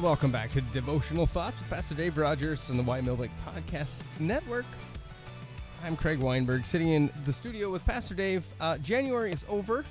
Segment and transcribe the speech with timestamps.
[0.00, 4.64] Welcome back to Devotional Thoughts with Pastor Dave Rogers on the Y Milvick Podcast Network.
[5.84, 8.46] I'm Craig Weinberg, sitting in the studio with Pastor Dave.
[8.62, 9.84] Uh, January is over,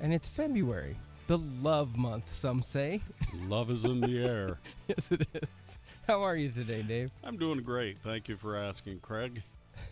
[0.00, 0.96] and it's February,
[1.26, 3.02] the love month, some say.
[3.42, 4.58] Love is in the air.
[4.88, 5.78] yes, it is.
[6.06, 7.10] How are you today, Dave?
[7.22, 7.98] I'm doing great.
[8.02, 9.42] Thank you for asking, Craig.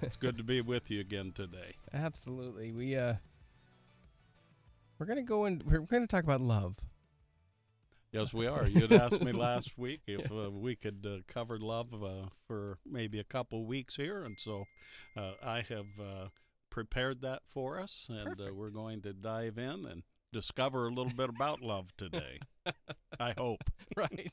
[0.01, 1.75] It's good to be with you again today.
[1.93, 2.73] Absolutely.
[2.73, 3.15] We uh,
[4.99, 6.75] we're gonna go and we're gonna talk about love.
[8.13, 8.67] Yes, we are.
[8.67, 13.19] You'd asked me last week if uh, we could uh, cover love uh, for maybe
[13.19, 14.65] a couple weeks here, and so
[15.17, 16.29] uh, I have uh,
[16.71, 21.13] prepared that for us, and uh, we're going to dive in and discover a little
[21.15, 22.39] bit about love today.
[23.21, 23.65] I hope.
[23.97, 24.33] Right.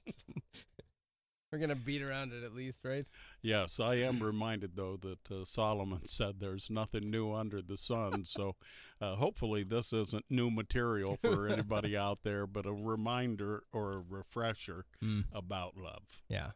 [1.55, 3.05] We're gonna beat around it at least, right?
[3.41, 8.25] Yes, I am reminded though that uh, Solomon said there's nothing new under the sun.
[8.25, 8.57] So
[8.99, 13.99] uh, hopefully this isn't new material for anybody out there, but a reminder or a
[13.99, 15.23] refresher Mm.
[15.33, 16.19] about love.
[16.27, 16.51] Yeah.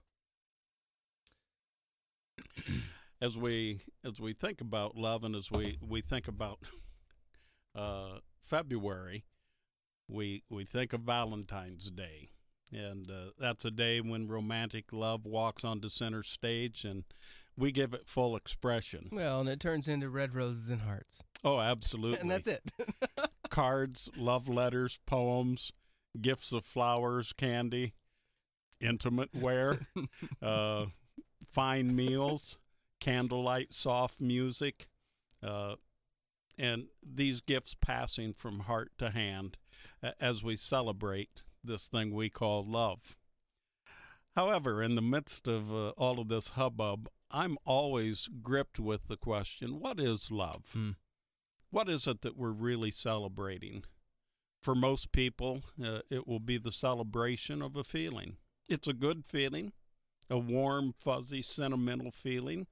[3.21, 6.59] As we as we think about love and as we we think about
[7.73, 9.23] uh, February,
[10.09, 12.29] we we think of Valentine's Day.
[12.71, 17.03] And uh, that's a day when romantic love walks onto center stage, and
[17.57, 19.09] we give it full expression.
[19.11, 22.19] Well, and it turns into red roses and hearts, Oh, absolutely.
[22.19, 22.71] and that's it.
[23.49, 25.71] Cards, love letters, poems,
[26.21, 27.93] gifts of flowers, candy,
[28.79, 29.79] intimate wear,
[30.41, 30.85] uh,
[31.51, 32.59] fine meals,
[32.99, 34.87] candlelight, soft music,
[35.41, 35.75] uh,
[36.57, 39.57] and these gifts passing from heart to hand
[40.19, 43.15] as we celebrate this thing we call love.
[44.35, 49.17] However, in the midst of uh, all of this hubbub, I'm always gripped with the
[49.17, 50.65] question what is love?
[50.73, 50.91] Hmm.
[51.71, 53.83] What is it that we're really celebrating?
[54.61, 58.37] For most people, uh, it will be the celebration of a feeling.
[58.67, 59.73] It's a good feeling,
[60.29, 62.67] a warm, fuzzy, sentimental feeling.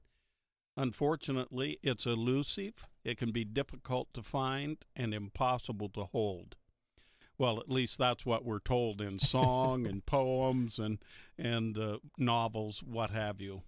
[0.75, 6.55] Unfortunately, it's elusive, it can be difficult to find, and impossible to hold.
[7.37, 10.99] Well, at least that's what we're told in song and poems and
[11.37, 13.61] and uh, novels, what have you.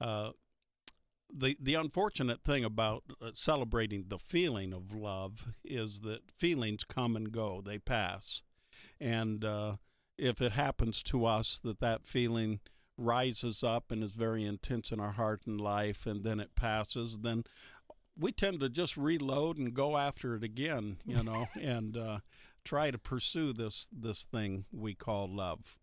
[0.00, 0.30] Uh,
[1.32, 7.16] the the unfortunate thing about uh, celebrating the feeling of love is that feelings come
[7.16, 8.42] and go; they pass,
[9.00, 9.76] and uh,
[10.16, 12.60] if it happens to us that that feeling
[12.96, 17.18] rises up and is very intense in our heart and life, and then it passes,
[17.18, 17.44] then
[18.18, 22.18] we tend to just reload and go after it again, you know, and uh,
[22.68, 25.78] try to pursue this this thing we call love.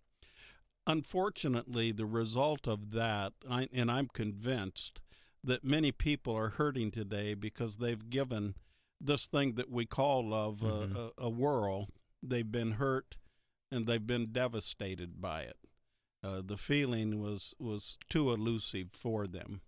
[0.87, 5.01] Unfortunately, the result of that, I, and I'm convinced
[5.43, 8.55] that many people are hurting today because they've given
[9.01, 10.95] this thing that we call love Mhm.
[10.95, 11.89] a, a, a whirl.
[12.21, 13.17] They've been hurt
[13.71, 15.57] and they've been devastated by it.
[16.23, 19.61] Uh, the feeling was was too elusive for them.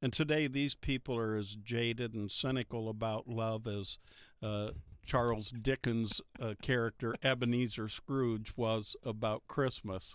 [0.00, 3.98] And today, these people are as jaded and cynical about love as
[4.42, 4.72] uh,
[5.04, 10.14] Charles Dickens' uh, character Ebenezer Scrooge was about Christmas.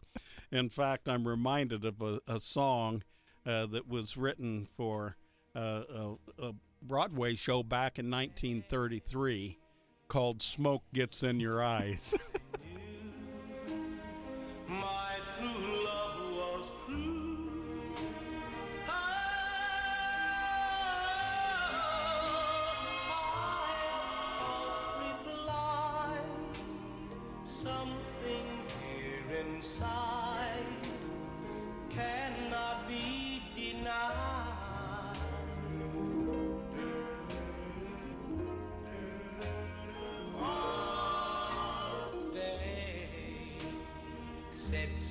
[0.52, 3.04] In fact, I'm reminded of a, a song
[3.46, 5.18] uh, that was written for
[5.56, 9.58] uh, a, a Broadway show back in 1933
[10.08, 12.14] called Smoke Gets in Your Eyes.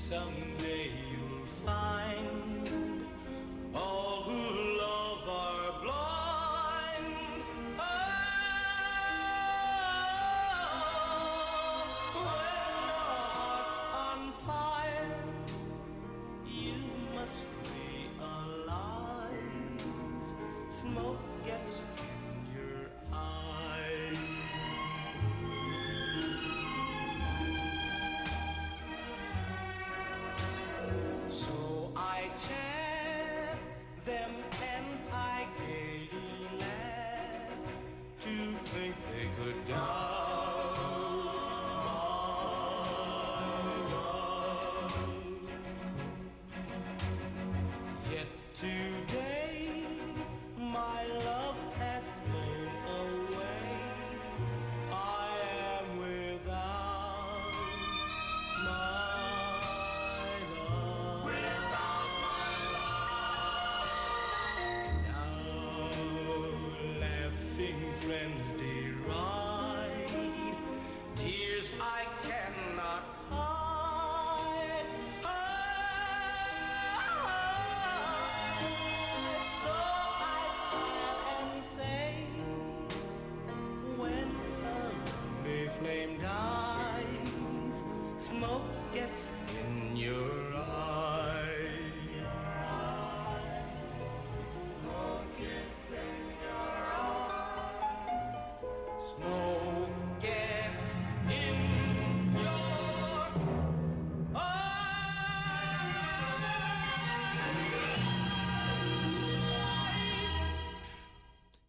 [0.08, 3.04] someday you'll find
[3.74, 4.40] all who
[4.78, 7.16] love are blind.
[7.76, 7.82] Oh,
[12.14, 12.54] when
[12.86, 15.10] your heart's on fire,
[16.46, 16.78] you
[17.16, 17.44] must
[18.14, 18.78] realize
[20.70, 22.15] smoke gets in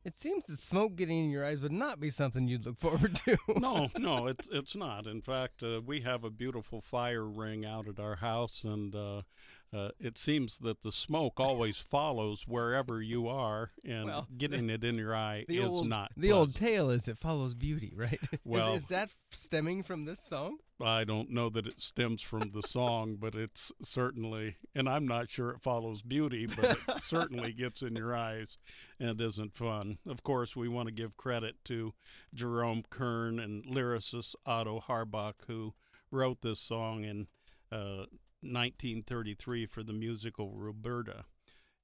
[0.07, 3.13] It seems that smoke getting in your eyes would not be something you'd look forward
[3.25, 3.37] to.
[3.57, 5.05] no, no, it's it's not.
[5.05, 9.23] In fact, uh, we have a beautiful fire ring out at our house, and uh,
[9.73, 14.83] uh, it seems that the smoke always follows wherever you are, and Well, getting it
[14.83, 16.11] in your eye is old not.
[16.15, 18.19] the old tale is it follows beauty, right?
[18.31, 20.57] Is- Well- is, that stemming from this song?
[20.79, 25.27] I don't know that it stems from the song, but it's certainly, and I'm not
[25.31, 28.59] sure it follows beauty, but it certainly gets in your eyes
[28.99, 29.97] and isn't fun.
[30.07, 31.93] Of course, we want to give credit to
[32.31, 35.73] Jerome Kern and lyricist Otto Harbach, who
[36.11, 37.27] wrote this song in
[37.71, 38.05] uh,
[38.47, 41.25] 1933 for the musical Roberta.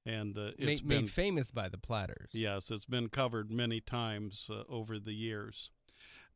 [0.06, 2.30] And uh, it's made, been made famous by the Platters.
[2.32, 5.70] Yes, it's been covered many times uh, over the years.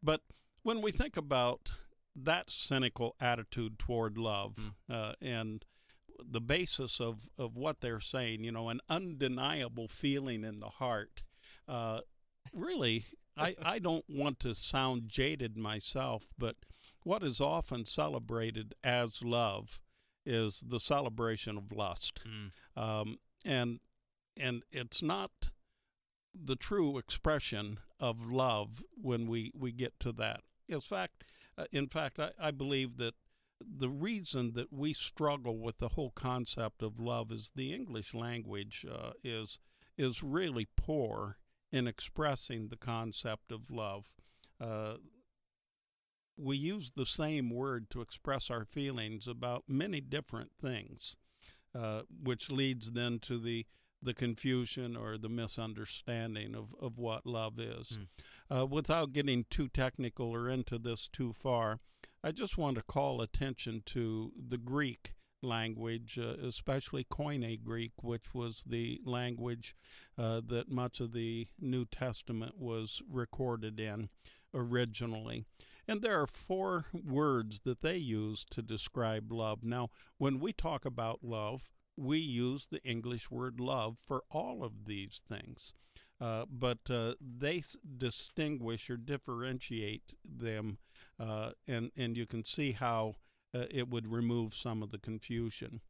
[0.02, 0.22] But
[0.62, 1.72] when we think about
[2.16, 5.64] that cynical attitude toward love uh, and
[6.18, 11.22] the basis of, of what they're saying, you know, an undeniable feeling in the heart,
[11.68, 12.00] uh,
[12.52, 13.04] really,
[13.36, 16.56] I, I don't want to sound jaded myself, but
[17.04, 19.80] what is often celebrated as love
[20.28, 22.20] is the celebration of lust.
[22.76, 23.80] Um, and
[24.36, 25.50] and it's not
[26.34, 30.42] the true expression of love when we, we get to that.
[30.68, 31.24] In fact,
[31.56, 33.14] uh, in fact, I, I believe that
[33.60, 38.86] the reason that we struggle with the whole concept of love is the English language
[38.90, 39.58] uh, is
[39.96, 41.38] is really poor
[41.72, 44.04] in expressing the concept of love.
[44.60, 44.94] Uh,
[46.38, 51.16] we use the same word to express our feelings about many different things,
[51.74, 53.66] uh, which leads then to the
[54.00, 57.98] the confusion or the misunderstanding of, of what love is.
[58.48, 61.80] Uh, without getting too technical or into this too far,
[62.22, 68.34] I just want to call attention to the Greek language, uh, especially Koine Greek, which
[68.34, 69.74] was the language
[70.16, 74.08] uh, that much of the New Testament was recorded in
[74.54, 75.44] originally.
[75.88, 79.64] And there are four words that they use to describe love.
[79.64, 79.88] Now,
[80.18, 85.22] when we talk about love, we use the English word love for all of these
[85.26, 85.72] things.
[86.20, 87.62] Uh, but uh, they
[87.96, 90.78] distinguish or differentiate them,
[91.18, 93.14] uh, and, and you can see how
[93.54, 95.80] uh, it would remove some of the confusion.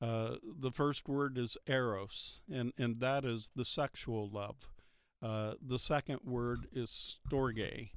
[0.00, 4.56] Uh, the first word is eros, and, and that is the sexual love.
[5.22, 7.90] Uh, the second word is storge,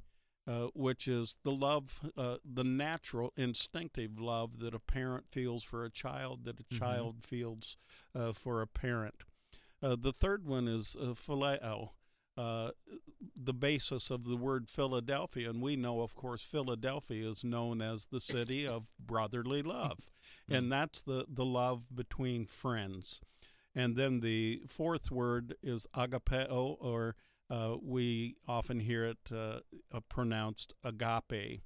[0.47, 5.83] uh, which is the love, uh, the natural, instinctive love that a parent feels for
[5.83, 6.77] a child, that a Mhm.
[6.79, 7.77] child feels
[8.15, 9.23] uh, for a parent.
[9.81, 11.91] Uh, the third one is uh, phileo,
[12.37, 12.71] uh,
[13.35, 15.49] the basis of the word Philadelphia.
[15.49, 20.09] And we know, of course, Philadelphia is known as the city of brotherly love.
[20.49, 23.21] And that's the, the love between friends.
[23.75, 27.15] And then the fourth word is agapeo, or
[27.49, 29.59] uh, we often hear it uh,
[29.93, 31.61] uh, pronounced agape,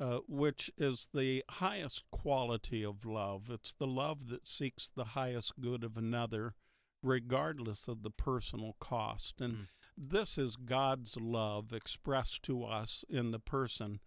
[0.00, 3.50] uh, which is the highest quality of love.
[3.50, 6.54] It's the love that seeks the highest good of another,
[7.02, 9.40] regardless of the personal cost.
[9.40, 9.66] And Mm.
[9.96, 14.00] this is God's love expressed to us in the person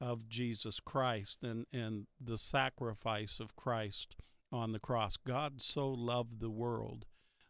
[0.00, 4.14] of Jesus Christ and, and the sacrifice of Christ
[4.52, 5.16] on the cross.
[5.16, 7.04] God so loved the world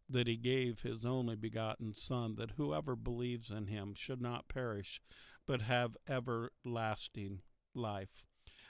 [0.09, 5.01] that he gave his only begotten Son, that whoever believes in him should not perish,
[5.47, 7.41] but have everlasting
[7.75, 8.25] life.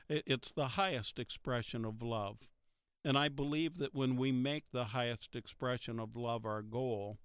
[0.08, 2.38] It's the highest expression of love.
[3.04, 7.18] And I believe that when we make the highest expression of love our goal,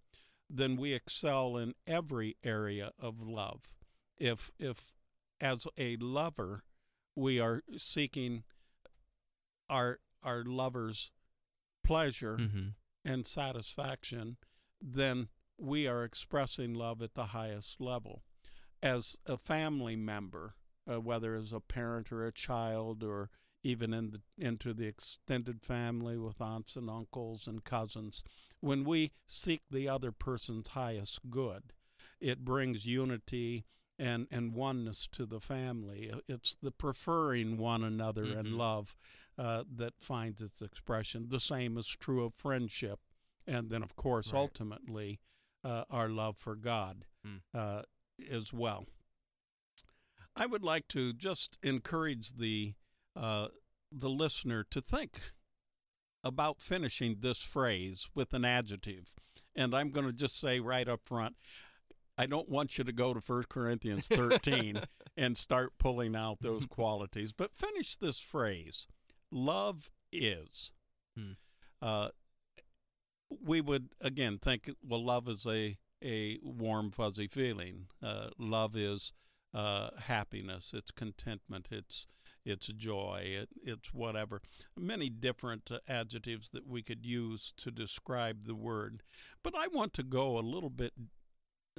[0.49, 3.73] then we excel in every area of love.
[4.17, 4.93] If, if
[5.41, 6.63] as a lover,
[7.15, 8.43] we are seeking
[9.69, 11.11] our, our lover's
[11.83, 12.67] pleasure Mm-hmm.
[13.05, 14.37] And satisfaction,
[14.81, 18.23] then we are expressing love at the highest level.
[18.81, 20.55] As a family member,
[20.91, 23.29] uh, whether as a parent or a child, or
[23.63, 28.23] even in the, into the extended family with aunts and uncles and cousins,
[28.59, 31.71] when we seek the other person's highest good,
[32.19, 33.65] it brings unity
[33.97, 36.11] and, and oneness to the family.
[36.27, 38.39] It's the preferring one another Mhm.
[38.39, 38.97] in love
[39.37, 41.27] uh, that finds its expression.
[41.29, 42.99] The same is true of friendship,
[43.47, 44.39] and then, of course, Right.
[44.39, 45.19] ultimately,
[45.63, 47.41] uh, our love for God Mm.
[47.53, 47.83] uh,
[48.29, 48.85] as well.
[50.35, 52.73] I would like to just encourage the
[53.15, 53.49] uh,
[53.91, 55.19] the listener to think
[56.23, 59.13] about finishing this phrase with an adjective.
[59.55, 61.35] And I'm going to just say right up front
[62.17, 64.81] I don't want you to go to 1 Corinthians 13
[65.17, 68.85] and start pulling out those qualities, but finish this phrase
[69.33, 70.73] love is.
[71.17, 71.31] Hmm.
[71.81, 72.09] Uh,
[73.43, 77.87] we would, again, think, well, love is a, a warm, fuzzy feeling.
[78.01, 79.13] Uh, love is
[79.53, 82.07] uh, happiness, it's contentment, it's
[82.45, 84.41] it's joy, it, it's whatever.
[84.77, 89.01] Many different uh, adjectives that we could use to describe the word.
[89.43, 90.91] But I want to go a little bit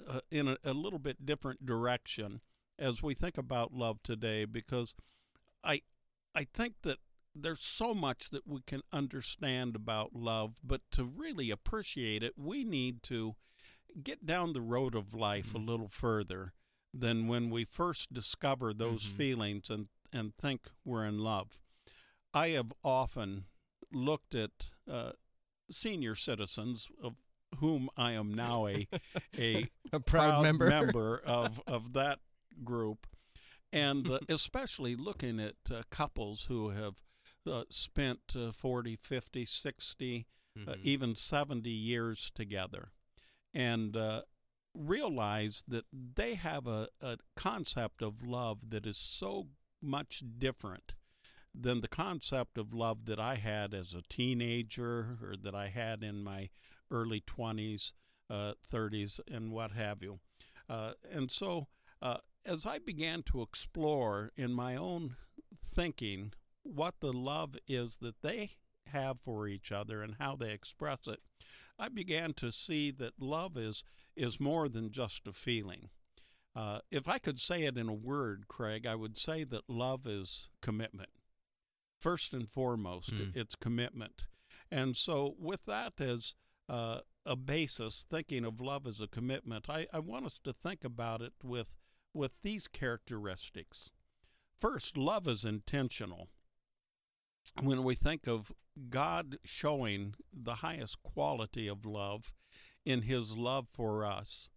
[0.08, 2.40] uh, in a, a little bit different direction
[2.78, 4.94] as we think about love today because
[5.62, 5.82] I
[6.34, 6.98] I think that
[7.34, 12.64] there's so much that we can understand about love, but to really appreciate it, we
[12.64, 13.34] need to
[14.02, 15.56] get down the road of life Mm-hmm.
[15.68, 16.52] a little further
[16.92, 19.16] than when we first discover those Mhm.
[19.16, 21.60] feelings and, and think we're in love.
[22.32, 23.46] I have often
[23.92, 25.12] looked at uh,
[25.70, 27.14] senior citizens of
[27.58, 28.86] whom I am now a
[29.38, 31.18] a A proud, member.
[31.24, 32.18] of of that
[32.64, 33.06] group,
[33.72, 37.02] and uh, especially looking at uh, couples who have
[37.46, 40.84] uh, spent uh, 40, 50, 60, uh, Mhm.
[40.84, 42.92] even 70 years together,
[43.52, 44.22] and uh,
[44.74, 49.48] realize that they have a, a concept of love that is so
[49.80, 50.94] much different
[51.54, 56.02] than the concept of love that I had as a teenager or that I had
[56.02, 56.50] in my
[56.90, 57.92] early 20s,
[58.28, 60.20] uh, 30s, and what have you.
[60.68, 61.68] Uh, and so,
[62.02, 65.16] uh, as I began to explore in my own
[65.64, 66.32] thinking
[66.64, 68.50] what the love is that they
[68.88, 71.20] have for each other and how they express it,
[71.78, 73.84] I began to see that love is
[74.16, 75.88] is more than just a feeling.
[76.54, 80.06] Uh, if I could say it in a word, Craig, I would say that love
[80.06, 81.08] is commitment.
[81.98, 83.30] First and foremost, Hmm.
[83.34, 84.24] it's commitment.
[84.70, 86.34] And so, with that as
[86.68, 90.84] uh, a basis, thinking of love as a commitment, I, I want us to think
[90.84, 91.76] about it with
[92.12, 93.90] with these characteristics.
[94.60, 96.28] First, love is intentional.
[97.62, 98.52] When we think of
[98.90, 102.32] God showing the highest quality of love
[102.84, 104.48] in His love for us,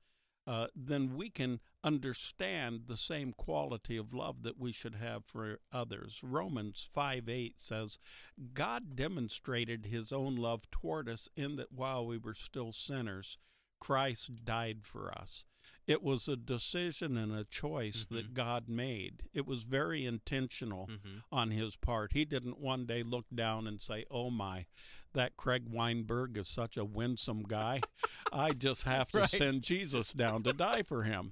[0.47, 5.59] uh, then we can understand the same quality of love that we should have for
[5.73, 6.21] others.
[6.23, 7.99] Romans 5 8 says,
[8.53, 13.37] God demonstrated His own love toward us in that while we were still sinners,
[13.79, 15.45] Christ died for us.
[15.87, 19.23] It was a decision and a choice that God made.
[19.33, 21.23] It was very intentional Mhm.
[21.31, 22.11] on his part.
[22.13, 24.65] He didn't one day look down and say, Oh my,
[25.13, 27.81] that Craig Weinberg is such a winsome guy.
[28.33, 29.29] I just have to Right.
[29.29, 31.31] send Jesus down to die for him.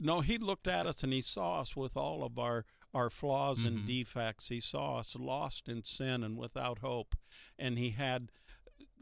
[0.00, 2.64] No, he looked at us and he saw us with all of our,
[2.94, 3.86] our flaws and Mhm.
[3.86, 4.48] defects.
[4.48, 7.14] He saw us lost in sin and without hope.
[7.58, 8.32] And he had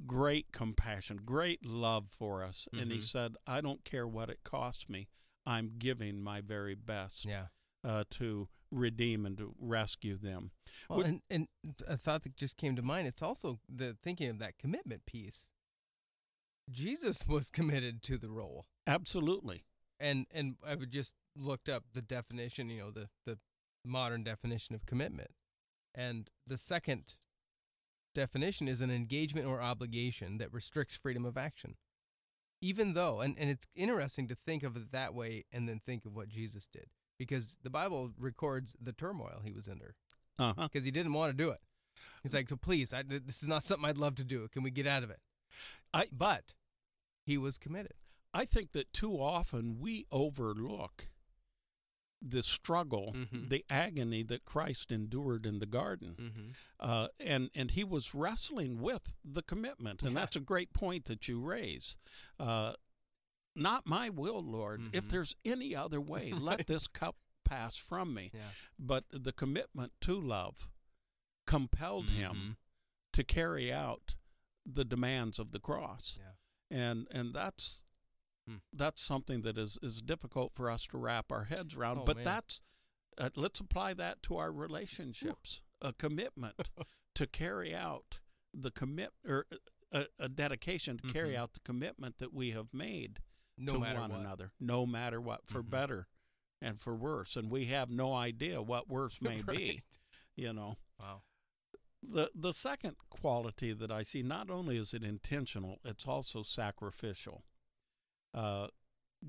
[0.06, 2.68] great compassion, great love for us.
[2.72, 3.02] And he Mhm.
[3.02, 5.08] said, I don't care what it costs me.
[5.46, 7.48] I'm giving my very best Yeah.
[7.84, 10.50] uh, to redeem and to rescue them.
[10.88, 11.48] Well, Would- and, and
[11.86, 15.50] a thought that just came to mind, it's also the thinking of that commitment piece.
[16.70, 18.66] Jesus was committed to the role.
[18.86, 19.64] Absolutely.
[19.98, 23.38] And and I would just looked up the definition, you know, the, the
[23.84, 25.30] modern definition of commitment.
[25.94, 27.14] And the second
[28.18, 31.76] definition is an engagement or obligation that restricts freedom of action.
[32.60, 36.04] Even though, and, and it's interesting to think of it that way and then think
[36.04, 36.86] of what Jesus did.
[37.18, 39.94] Because the Bible records the turmoil he was under
[40.36, 40.80] because uh-huh.
[40.82, 41.60] he didn't want to do it.
[42.22, 44.48] He's like, please, I, this is not something I'd love to do.
[44.48, 45.20] Can we get out of it?
[45.94, 46.54] I- but
[47.24, 47.94] he was committed.
[48.34, 51.08] I think that too often we overlook
[52.20, 53.48] the struggle, Mhm.
[53.48, 56.16] the agony that Christ endured in the garden.
[56.16, 56.50] Mm-hmm.
[56.80, 60.20] Uh, and and he was wrestling with the commitment, and Yeah.
[60.20, 61.96] that's a great point that you raise.
[62.38, 62.74] Uh,
[63.54, 64.94] not my will, Lord.
[64.94, 65.08] If Mhm.
[65.10, 66.32] there's any other way,
[66.64, 68.30] let this cup pass from me.
[68.34, 68.50] Yeah.
[68.78, 70.68] But the commitment to love
[71.46, 72.56] compelled him Mhm.
[73.12, 74.16] to carry out
[74.66, 76.18] the demands of the cross.
[76.20, 76.32] Yeah.
[76.70, 77.84] And and that's
[78.48, 78.56] Hmm.
[78.72, 81.98] that's something that is is difficult for us to wrap our heads around.
[81.98, 82.24] Oh, but man.
[82.24, 82.62] that's
[83.18, 85.60] uh, let's apply that to our relationships.
[85.80, 86.54] A commitment
[87.14, 88.18] to carry out
[88.52, 89.56] the commit or uh,
[90.18, 91.36] a, a dedication to carry Mhm.
[91.38, 93.20] out the commitment that we have made
[93.56, 94.10] No to one what.
[94.20, 95.70] another, no matter what, for Mhm.
[95.70, 96.08] better
[96.60, 97.36] and for worse.
[97.36, 99.82] And we have no idea what worse may be.
[100.34, 101.22] You know, Wow.
[102.02, 107.44] the the second quality that I see not only is it intentional, it's also sacrificial.
[108.34, 108.68] Uh,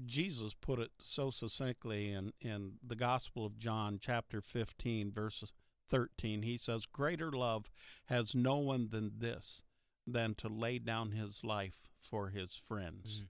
[0.06, 5.52] Jesus put it so succinctly in in the Gospel of John, chapter fifteen, verses
[5.88, 7.72] 13, he says, Greater love
[8.06, 9.64] has no one than this,
[10.06, 13.24] than to lay down his life for his friends.
[13.24, 13.28] Mhm.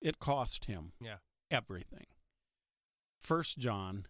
[0.00, 1.18] It cost him Yeah.
[1.52, 2.06] everything.
[3.20, 4.08] First John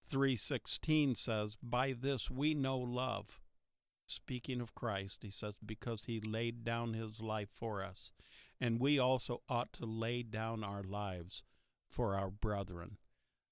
[0.00, 3.40] 3:16 says, "By this we know love."
[4.06, 8.12] Speaking of Christ, he says, "Because he laid down his life for us,
[8.60, 11.42] and we also ought to lay down our lives
[11.90, 12.98] for our brethren."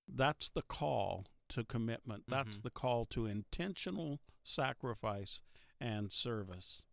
[0.06, 2.25] That's the call to commitment.
[2.28, 2.62] That's Mhm.
[2.62, 5.42] the call to intentional sacrifice
[5.80, 6.87] and service.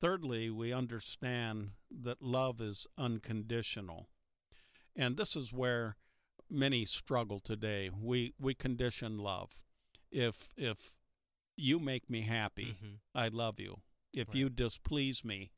[0.00, 4.08] Thirdly, we understand that love is unconditional.
[4.94, 5.96] And this is where
[6.48, 7.88] many struggle today.
[7.90, 9.64] We we condition love.
[10.10, 10.98] If if
[11.56, 12.98] you make me happy, Mhm.
[13.14, 13.82] I love you.
[14.14, 14.36] If Right.
[14.36, 15.52] you displease me,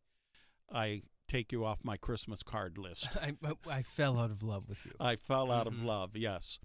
[0.71, 3.09] I take you off my Christmas card list.
[3.17, 3.35] I,
[3.69, 4.93] I fell out of love with you.
[5.01, 5.71] I fell out Mhm.
[5.79, 6.17] of love.
[6.17, 6.59] Yes,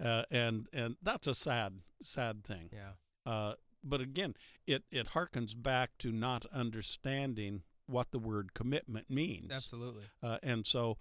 [0.00, 2.70] uh, and and that's a sad sad thing.
[2.72, 2.92] yeah.
[3.26, 4.34] Uh, but again,
[4.66, 9.50] it it harkens back to not understanding what the word commitment means.
[9.52, 10.04] Absolutely.
[10.22, 10.96] Uh, and so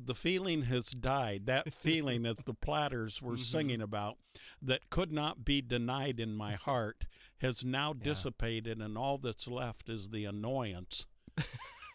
[0.00, 1.46] the feeling has died.
[1.46, 3.40] That feeling, as the platters were Mhm.
[3.44, 4.18] singing about,
[4.62, 7.06] that could not be denied in my heart,
[7.38, 8.04] has now Yeah.
[8.04, 11.06] dissipated, and all that's left is the annoyance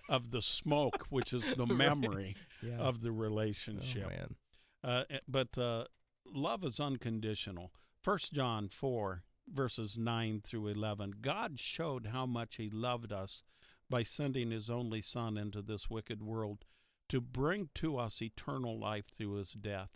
[0.10, 1.78] of the smoke, which is the Right.
[1.78, 2.78] memory Yeah.
[2.80, 4.10] of the oh, relationship.
[4.10, 4.36] man.
[4.84, 5.86] Uh, eh, but uh,
[6.26, 7.72] love is unconditional.
[8.02, 11.12] First John four verses nine through eleven.
[11.22, 13.44] God showed how much He loved us
[13.90, 16.66] by sending His only Son into this wicked world
[17.14, 19.90] to bring to us eternal life through His death.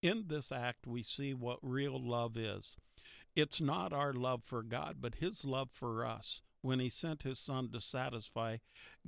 [0.00, 2.76] In this act, we see what real love is.
[3.34, 7.40] It's not our love for God, but His love for us when He sent His
[7.40, 8.58] Son to satisfy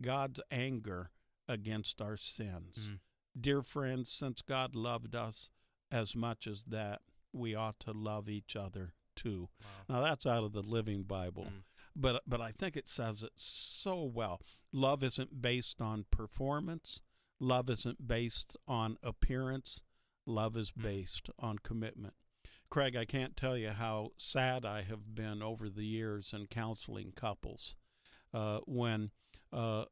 [0.01, 1.11] God's anger
[1.49, 2.91] against our sins.
[2.91, 2.99] Mm.
[3.41, 5.51] Dear friends, since God loved us
[5.93, 9.49] as much as that, we ought to love each other too.
[9.89, 9.95] Wow.
[9.97, 11.63] Now that's out of the Living Bible, Mm.
[11.95, 14.41] but but I think it says it so well.
[14.73, 17.01] Love isn't based on performance.
[17.41, 19.83] Love isn't based on appearance.
[20.27, 20.83] Love is Mm.
[20.83, 22.15] based on commitment.
[22.71, 27.13] Craig, I can't tell you how sad I have been over the years in counseling
[27.13, 27.77] couples
[28.33, 29.11] uh, when
[29.53, 29.85] uh,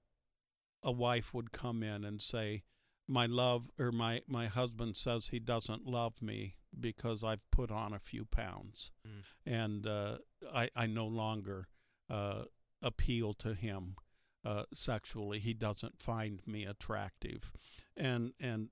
[0.82, 2.64] a wife would come in and say,
[3.06, 7.92] "My love or my my husband says he doesn't love me because I've put on
[7.92, 9.24] a few pounds, Mm.
[9.46, 10.18] and uh,
[10.52, 11.68] I I no longer
[12.08, 12.44] uh,
[12.80, 13.96] appeal to him."
[14.44, 17.52] Uh, sexually, he doesn't find me attractive,
[17.96, 18.70] and and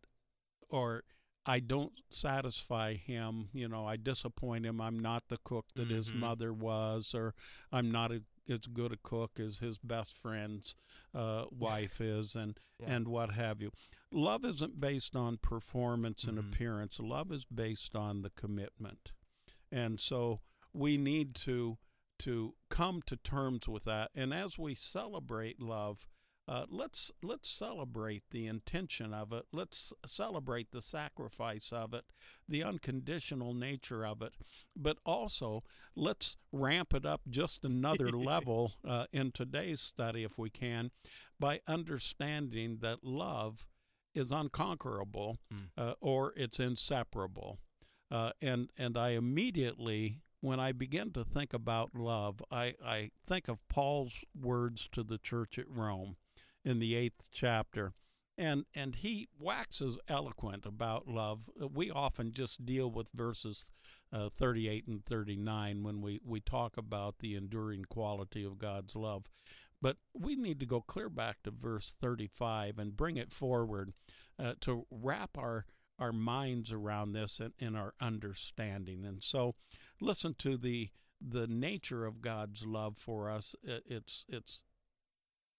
[0.68, 1.04] or
[1.46, 3.48] I don't satisfy him.
[3.52, 4.80] You know, I disappoint him.
[4.80, 6.16] I'm not the cook that his Mhm.
[6.16, 7.34] mother was, or
[7.72, 10.74] I'm not a, as good a cook as his best friend's
[11.14, 12.94] uh, wife is, and Yeah.
[12.94, 13.70] and what have you.
[14.10, 16.52] Love isn't based on performance and Mhm.
[16.52, 16.98] appearance.
[16.98, 19.12] Love is based on the commitment,
[19.70, 20.40] and so
[20.72, 21.78] we need to
[22.20, 24.10] to come to terms with that.
[24.14, 26.06] And as we celebrate love,
[26.48, 29.44] uh, let's let's celebrate the intention of it.
[29.52, 32.04] Let's celebrate the sacrifice of it,
[32.48, 34.32] the unconditional nature of it.
[34.74, 35.62] But also,
[35.94, 40.90] let's ramp it up just another level uh, in today's study, if we can,
[41.38, 43.66] by understanding that love
[44.14, 45.68] is unconquerable Mm.
[45.78, 47.58] uh, or it's inseparable.
[48.10, 53.48] Uh, and and I immediately, when I begin to think about love, I, I think
[53.48, 56.16] of Paul's words to the church at Rome
[56.64, 57.92] in the eighth chapter.
[58.38, 61.50] And, and he waxes eloquent about love.
[61.58, 63.70] We often just deal with verses
[64.12, 69.24] uh, 38 and 39 when we, we talk about the enduring quality of God's love.
[69.82, 73.92] But we need to go clear back to verse 35 and bring it forward
[74.38, 75.66] uh, to wrap our,
[75.98, 79.04] our minds around this and, and our understanding.
[79.04, 79.54] And so
[80.00, 83.54] listen to the the nature of God's love for us.
[83.62, 84.64] It, it's it's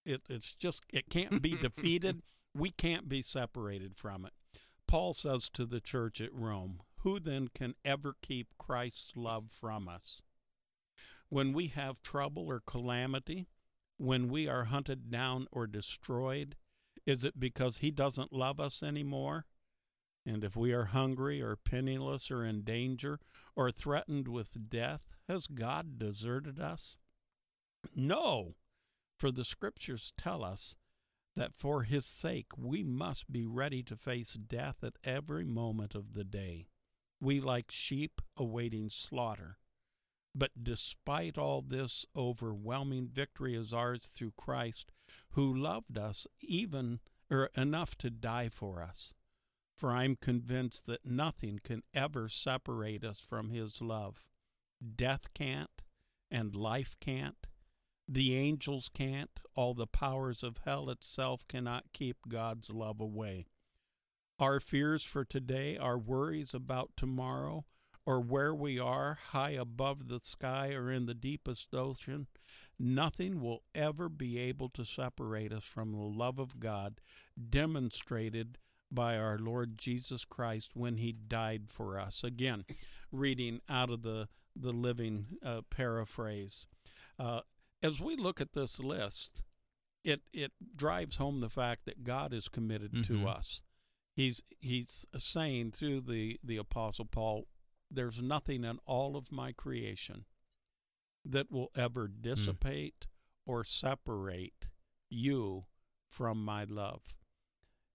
[0.04, 2.22] it, it's just it can't be defeated.
[2.54, 4.34] We can't be separated from it.
[4.86, 9.88] Paul says to the church at Rome, "Who then can ever keep Christ's love from
[9.88, 10.20] us?
[11.30, 13.48] When we have trouble or calamity,
[13.96, 16.56] when we are hunted down or destroyed,
[17.06, 19.46] is it because he doesn't love us anymore?
[20.24, 23.18] And if we are hungry or penniless or in danger
[23.56, 26.96] or threatened with death, has God deserted us?
[27.96, 28.54] No,
[29.18, 30.76] for the scriptures tell us
[31.34, 36.14] that for his sake we must be ready to face death at every moment of
[36.14, 36.68] the day.
[37.20, 39.58] We like sheep awaiting slaughter.
[40.34, 44.90] But despite all this, overwhelming victory is ours through Christ,
[45.30, 49.14] who loved us even or enough to die for us.
[49.82, 54.28] For I am convinced that nothing can ever separate us from his love.
[54.94, 55.82] Death can't,
[56.30, 57.48] and life can't.
[58.06, 59.40] The angels can't.
[59.56, 63.48] All the powers of hell itself cannot keep God's love away.
[64.38, 67.64] Our fears for today, our worries about tomorrow,
[68.06, 72.28] or where we are high above the sky or in the deepest ocean,
[72.78, 77.00] nothing will ever be able to separate us from the love of God
[77.50, 78.58] demonstrated
[78.94, 82.22] by our Lord Jesus Christ when he died for us.
[82.22, 82.64] Again,
[83.10, 86.66] reading out of the, the living uh, paraphrase.
[87.18, 87.40] Uh,
[87.82, 89.42] as we look at this list,
[90.04, 93.06] it, it drives home the fact that God is committed Mhm.
[93.06, 93.62] to us.
[94.14, 97.46] He's he's saying through the, the apostle Paul,
[97.90, 100.26] there's nothing in all of my creation
[101.24, 103.06] that will ever dissipate
[103.46, 104.68] or separate
[105.08, 105.64] you
[106.10, 107.16] from my love.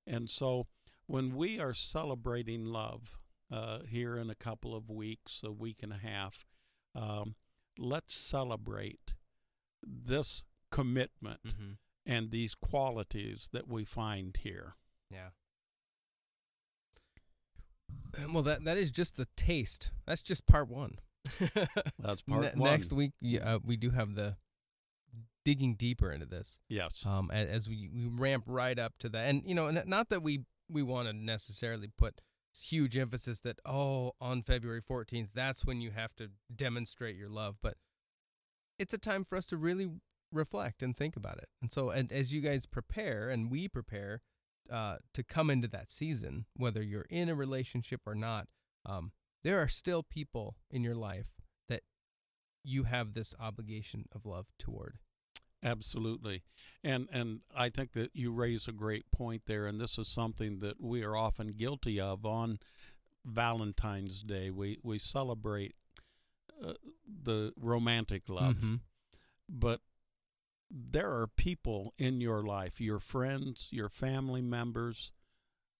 [0.07, 0.67] And so
[1.07, 3.19] when we are celebrating love
[3.51, 6.45] uh, here in a couple of weeks, a week and a half,
[6.95, 7.35] um,
[7.77, 9.13] let's celebrate
[9.85, 11.71] this commitment Mm-hmm.
[12.05, 14.75] and these qualities that we find here.
[15.11, 15.29] Yeah.
[18.31, 19.91] Well, that that is just the taste.
[20.05, 20.97] That's just part one.
[21.99, 22.71] That's part Ne- one.
[22.71, 24.37] Next week, yeah, uh, we do have the
[25.45, 26.59] digging deeper into this.
[26.69, 27.05] Yes.
[27.05, 30.23] Um, a- as we, we ramp right up to that, and you know, not that
[30.23, 32.21] we we want to necessarily put
[32.59, 37.55] huge emphasis that oh, on February fourteenth, that's when you have to demonstrate your love,
[37.61, 37.75] but
[38.79, 39.89] it's a time for us to really
[40.31, 41.49] reflect and think about it.
[41.61, 44.21] And so, and as you guys prepare and we prepare
[44.71, 48.47] uh, to come into that season, whether you're in a relationship or not,
[48.85, 49.11] um,
[49.43, 51.27] there are still people in your life
[51.69, 51.83] that
[52.63, 54.97] you have this obligation of love toward.
[55.67, 56.43] Absolutely.
[56.83, 60.59] And and I think that you raise a great point there and this is something
[60.59, 62.59] that we are often guilty of on
[63.25, 64.49] Valentine's Day.
[64.49, 65.75] We we celebrate
[66.63, 66.73] uh,
[67.05, 68.55] the romantic love.
[68.57, 68.79] Mhm.
[69.49, 69.81] But
[70.69, 75.11] there are people in your life, your friends, your family members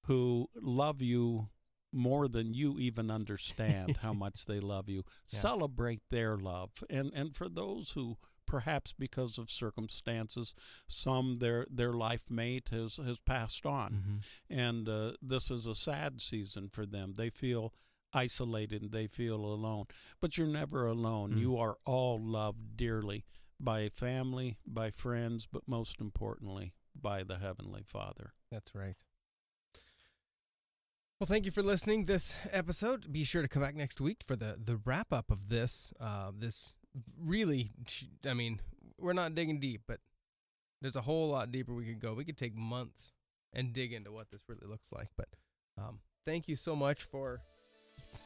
[0.03, 1.49] who love you
[1.91, 5.03] more than you even understand how much they love you.
[5.31, 5.39] Yeah.
[5.39, 6.83] Celebrate their love.
[6.89, 8.17] And and for those who
[8.47, 10.55] perhaps because of circumstances
[10.87, 14.23] some their their life mate has has passed on Mhm.
[14.57, 17.73] and uh, this is a sad season for them they feel
[18.13, 19.85] isolated and they feel alone
[20.21, 21.39] but you're never alone Mm.
[21.41, 23.25] you are all loved dearly
[23.59, 28.95] by family by friends but most importantly by the heavenly father That's right.
[31.19, 33.11] Well, thank you for listening this episode.
[33.11, 35.91] Be sure to come back next week for the the wrap up of this.
[35.99, 36.75] Uh, this
[37.23, 37.71] really,
[38.25, 38.59] I mean,
[38.99, 39.99] we're not digging deep, but
[40.81, 42.13] there's a whole lot deeper we could go.
[42.13, 43.11] We could take months
[43.53, 45.09] and dig into what this really looks like.
[45.17, 45.27] But
[45.77, 47.41] um, thank you so much for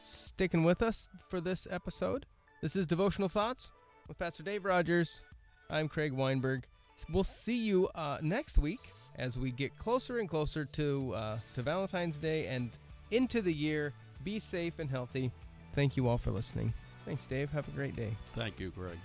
[0.02, 2.26] sticking with us for this episode.
[2.60, 3.72] This is Devotional Thoughts
[4.08, 5.24] with Pastor Dave Rogers.
[5.70, 6.64] I'm Craig Weinberg.
[7.10, 11.62] We'll see you uh, next week as we get closer and closer to uh, to
[11.62, 12.70] Valentine's Day and
[13.10, 13.92] into the year.
[14.22, 15.32] Be safe and healthy.
[15.74, 16.72] Thank you all for listening.
[17.04, 17.50] Thanks, Dave.
[17.50, 18.16] Have a great day.
[18.34, 18.98] thank you greg